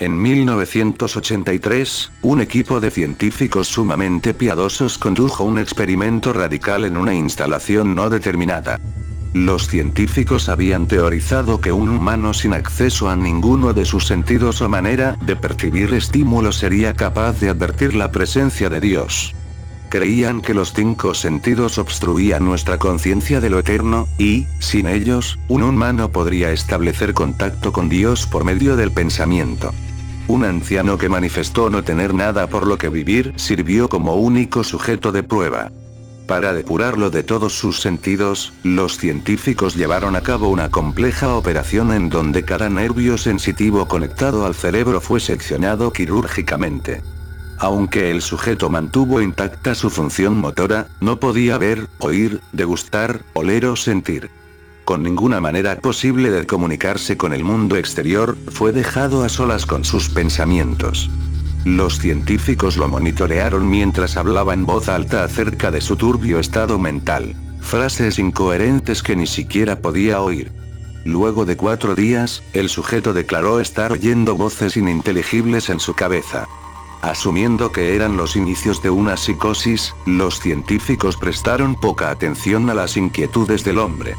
[0.00, 7.96] En 1983, un equipo de científicos sumamente piadosos condujo un experimento radical en una instalación
[7.96, 8.78] no determinada.
[9.34, 14.68] Los científicos habían teorizado que un humano sin acceso a ninguno de sus sentidos o
[14.68, 19.34] manera de percibir estímulos sería capaz de advertir la presencia de Dios.
[19.88, 25.64] Creían que los cinco sentidos obstruían nuestra conciencia de lo eterno, y, sin ellos, un
[25.64, 29.74] humano podría establecer contacto con Dios por medio del pensamiento.
[30.28, 35.10] Un anciano que manifestó no tener nada por lo que vivir sirvió como único sujeto
[35.10, 35.72] de prueba.
[36.26, 42.10] Para depurarlo de todos sus sentidos, los científicos llevaron a cabo una compleja operación en
[42.10, 47.00] donde cada nervio sensitivo conectado al cerebro fue seccionado quirúrgicamente.
[47.56, 53.76] Aunque el sujeto mantuvo intacta su función motora, no podía ver, oír, degustar, oler o
[53.76, 54.30] sentir.
[54.88, 59.84] Con ninguna manera posible de comunicarse con el mundo exterior, fue dejado a solas con
[59.84, 61.10] sus pensamientos.
[61.66, 67.36] Los científicos lo monitorearon mientras hablaba en voz alta acerca de su turbio estado mental.
[67.60, 70.52] Frases incoherentes que ni siquiera podía oír.
[71.04, 76.48] Luego de cuatro días, el sujeto declaró estar oyendo voces ininteligibles en su cabeza.
[77.02, 82.96] Asumiendo que eran los inicios de una psicosis, los científicos prestaron poca atención a las
[82.96, 84.16] inquietudes del hombre.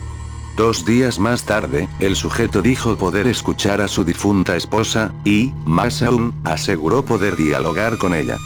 [0.56, 6.02] Dos días más tarde, el sujeto dijo poder escuchar a su difunta esposa, y, más
[6.02, 8.38] aún, aseguró poder dialogar con ella.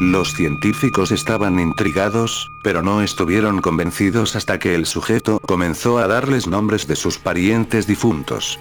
[0.00, 6.46] Los científicos estaban intrigados, pero no estuvieron convencidos hasta que el sujeto comenzó a darles
[6.46, 8.58] nombres de sus parientes difuntos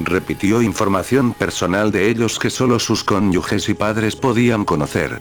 [0.00, 5.20] repitió información personal de ellos que solo sus cónyuges y padres podían conocer.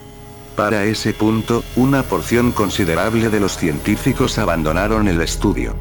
[0.55, 5.75] Para ese punto, una porción considerable de los científicos abandonaron el estudio.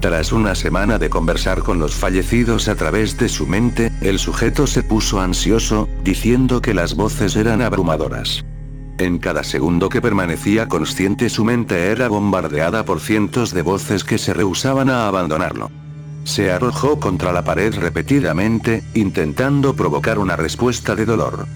[0.00, 4.68] Tras una semana de conversar con los fallecidos a través de su mente, el sujeto
[4.68, 8.44] se puso ansioso, diciendo que las voces eran abrumadoras.
[8.98, 14.18] En cada segundo que permanecía consciente su mente era bombardeada por cientos de voces que
[14.18, 15.68] se rehusaban a abandonarlo.
[16.22, 21.46] Se arrojó contra la pared repetidamente, intentando provocar una respuesta de dolor.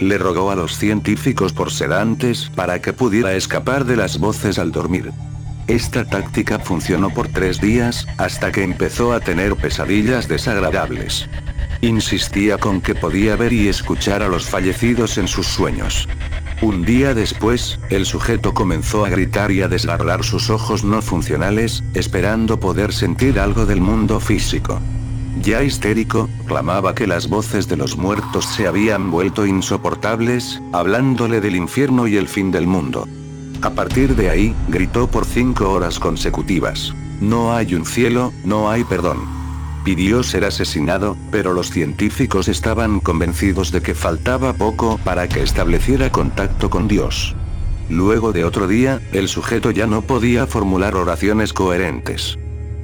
[0.00, 4.70] Le rogó a los científicos por sedantes para que pudiera escapar de las voces al
[4.70, 5.12] dormir.
[5.70, 11.28] Esta táctica funcionó por tres días, hasta que empezó a tener pesadillas desagradables.
[11.80, 16.08] Insistía con que podía ver y escuchar a los fallecidos en sus sueños.
[16.60, 21.84] Un día después, el sujeto comenzó a gritar y a desgarrar sus ojos no funcionales,
[21.94, 24.80] esperando poder sentir algo del mundo físico.
[25.40, 31.54] Ya histérico, clamaba que las voces de los muertos se habían vuelto insoportables, hablándole del
[31.54, 33.06] infierno y el fin del mundo.
[33.62, 36.94] A partir de ahí, gritó por cinco horas consecutivas.
[37.20, 39.18] No hay un cielo, no hay perdón.
[39.84, 46.10] Pidió ser asesinado, pero los científicos estaban convencidos de que faltaba poco para que estableciera
[46.10, 47.34] contacto con Dios.
[47.90, 52.38] Luego de otro día, el sujeto ya no podía formular oraciones coherentes.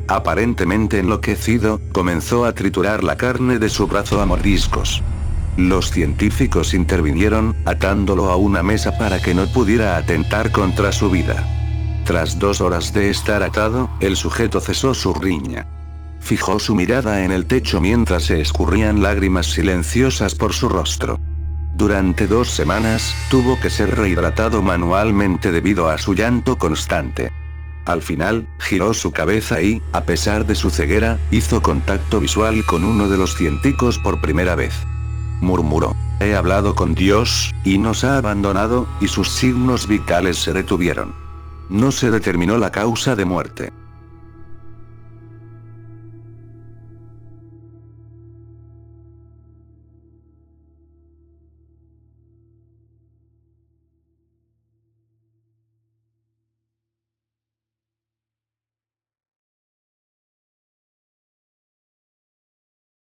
[0.08, 5.02] Aparentemente enloquecido, comenzó a triturar la carne de su brazo a mordiscos.
[5.56, 11.46] Los científicos intervinieron, atándolo a una mesa para que no pudiera atentar contra su vida.
[12.04, 15.66] Tras dos horas de estar atado, el sujeto cesó su riña.
[16.20, 21.18] Fijó su mirada en el techo mientras se escurrían lágrimas silenciosas por su rostro.
[21.74, 27.32] Durante dos semanas, tuvo que ser rehidratado manualmente debido a su llanto constante.
[27.86, 32.84] Al final, giró su cabeza y, a pesar de su ceguera, hizo contacto visual con
[32.84, 34.74] uno de los científicos por primera vez.
[35.40, 35.94] Murmuró.
[36.20, 41.14] He hablado con Dios, y nos ha abandonado, y sus signos vitales se detuvieron.
[41.68, 43.72] No se determinó la causa de muerte.